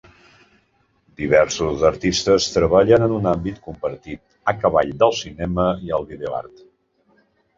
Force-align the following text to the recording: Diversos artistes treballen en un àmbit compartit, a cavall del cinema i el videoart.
Diversos 1.19 1.83
artistes 1.89 2.47
treballen 2.55 3.05
en 3.09 3.13
un 3.17 3.29
àmbit 3.33 3.61
compartit, 3.67 4.23
a 4.53 4.53
cavall 4.63 4.93
del 5.03 5.15
cinema 5.21 5.67
i 5.89 5.93
el 5.99 6.09
videoart. 6.15 6.65